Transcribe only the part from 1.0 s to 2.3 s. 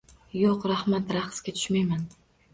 Raqsga tushmayman.